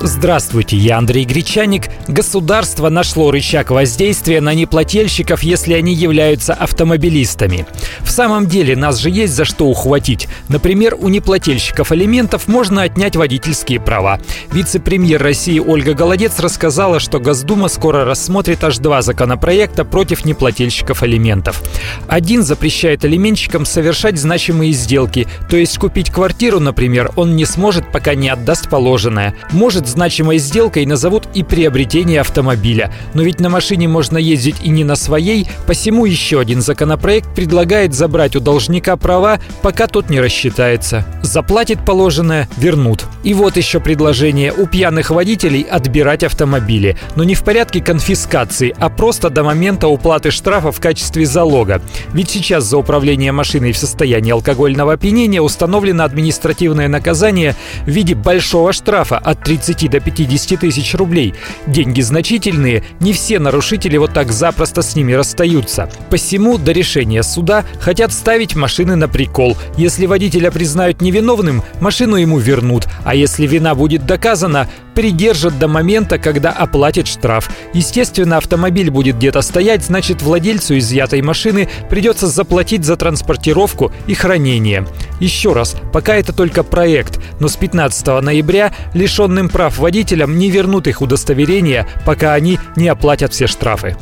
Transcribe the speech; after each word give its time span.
Здравствуйте, 0.00 0.76
я 0.76 0.98
Андрей 0.98 1.24
Гречаник. 1.24 1.88
Государство 2.06 2.88
нашло 2.88 3.32
рычаг 3.32 3.70
воздействия 3.70 4.40
на 4.40 4.54
неплательщиков, 4.54 5.42
если 5.42 5.72
они 5.72 5.92
являются 5.92 6.54
автомобилистами. 6.54 7.66
В 8.02 8.10
самом 8.10 8.46
деле 8.46 8.76
нас 8.76 8.98
же 8.98 9.10
есть 9.10 9.34
за 9.34 9.44
что 9.44 9.66
ухватить. 9.66 10.28
Например, 10.48 10.96
у 10.98 11.08
неплательщиков 11.08 11.90
алиментов 11.90 12.46
можно 12.46 12.82
отнять 12.82 13.16
водительские 13.16 13.80
права. 13.80 14.20
Вице-премьер 14.52 15.20
России 15.20 15.58
Ольга 15.58 15.94
Голодец 15.94 16.38
рассказала, 16.38 17.00
что 17.00 17.18
Госдума 17.18 17.66
скоро 17.66 18.04
рассмотрит 18.04 18.62
аж 18.62 18.78
два 18.78 19.02
законопроекта 19.02 19.84
против 19.84 20.24
неплательщиков 20.24 21.02
алиментов. 21.02 21.60
Один 22.06 22.44
запрещает 22.44 23.04
алименщикам 23.04 23.66
совершать 23.66 24.16
значимые 24.16 24.72
сделки, 24.72 25.26
то 25.50 25.56
есть 25.56 25.76
купить 25.78 26.10
квартиру, 26.10 26.60
например, 26.60 27.10
он 27.16 27.34
не 27.34 27.44
сможет, 27.44 27.90
пока 27.90 28.14
не 28.14 28.28
отдаст 28.28 28.70
положенное. 28.70 29.34
Может 29.50 29.87
значимой 29.88 30.38
сделкой 30.38 30.86
назовут 30.86 31.28
и 31.34 31.42
приобретение 31.42 32.20
автомобиля. 32.20 32.92
Но 33.14 33.22
ведь 33.22 33.40
на 33.40 33.48
машине 33.48 33.88
можно 33.88 34.18
ездить 34.18 34.56
и 34.62 34.68
не 34.68 34.84
на 34.84 34.96
своей, 34.96 35.48
посему 35.66 36.04
еще 36.04 36.40
один 36.40 36.60
законопроект 36.60 37.34
предлагает 37.34 37.94
забрать 37.94 38.36
у 38.36 38.40
должника 38.40 38.96
права, 38.96 39.40
пока 39.62 39.86
тот 39.86 40.10
не 40.10 40.20
рассчитается. 40.20 41.04
Заплатит 41.22 41.84
положенное– 41.84 42.48
вернут. 42.56 43.04
И 43.24 43.34
вот 43.34 43.56
еще 43.56 43.80
предложение 43.80 44.52
у 44.52 44.66
пьяных 44.66 45.10
водителей 45.10 45.62
отбирать 45.62 46.22
автомобили. 46.22 46.96
Но 47.16 47.24
не 47.24 47.34
в 47.34 47.42
порядке 47.42 47.80
конфискации, 47.82 48.74
а 48.78 48.88
просто 48.88 49.30
до 49.30 49.42
момента 49.42 49.88
уплаты 49.88 50.30
штрафа 50.30 50.72
в 50.72 50.80
качестве 50.80 51.26
залога. 51.26 51.82
Ведь 52.12 52.30
сейчас 52.30 52.64
за 52.64 52.78
управление 52.78 53.32
машиной 53.32 53.72
в 53.72 53.78
состоянии 53.78 54.32
алкогольного 54.32 54.94
опьянения 54.94 55.40
установлено 55.40 56.04
административное 56.04 56.88
наказание 56.88 57.54
в 57.84 57.90
виде 57.90 58.14
большого 58.14 58.72
штрафа 58.72 59.18
от 59.18 59.42
30 59.42 59.77
30 59.78 59.90
до 59.90 60.00
50 60.00 60.60
тысяч 60.60 60.94
рублей. 60.94 61.34
Деньги 61.66 62.00
значительные, 62.00 62.82
не 63.00 63.12
все 63.12 63.38
нарушители 63.38 63.96
вот 63.96 64.12
так 64.12 64.32
запросто 64.32 64.82
с 64.82 64.96
ними 64.96 65.12
расстаются. 65.12 65.90
Посему 66.10 66.58
до 66.58 66.72
решения 66.72 67.22
суда 67.22 67.64
хотят 67.80 68.12
ставить 68.12 68.56
машины 68.56 68.96
на 68.96 69.08
прикол. 69.08 69.56
Если 69.76 70.06
водителя 70.06 70.50
признают 70.50 71.00
невиновным, 71.00 71.62
машину 71.80 72.16
ему 72.16 72.38
вернут, 72.38 72.86
а 73.04 73.14
если 73.14 73.46
вина 73.46 73.74
будет 73.74 74.06
доказана, 74.06 74.68
придержат 74.94 75.58
до 75.60 75.68
момента, 75.68 76.18
когда 76.18 76.50
оплатит 76.50 77.06
штраф. 77.06 77.48
Естественно, 77.72 78.36
автомобиль 78.36 78.90
будет 78.90 79.16
где-то 79.16 79.42
стоять, 79.42 79.84
значит 79.84 80.22
владельцу 80.22 80.76
изъятой 80.78 81.22
машины 81.22 81.68
придется 81.88 82.26
заплатить 82.26 82.84
за 82.84 82.96
транспортировку 82.96 83.92
и 84.08 84.14
хранение. 84.14 84.86
Еще 85.20 85.52
раз, 85.52 85.76
пока 85.92 86.16
это 86.16 86.32
только 86.32 86.62
проект, 86.62 87.20
но 87.40 87.48
с 87.48 87.56
15 87.56 88.22
ноября 88.22 88.72
лишенным 88.94 89.48
прав 89.48 89.78
водителям 89.78 90.38
не 90.38 90.50
вернут 90.50 90.86
их 90.86 91.00
удостоверения, 91.02 91.86
пока 92.06 92.34
они 92.34 92.58
не 92.76 92.88
оплатят 92.88 93.32
все 93.32 93.46
штрафы. 93.46 93.96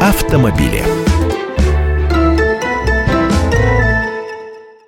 Автомобили. 0.00 1.05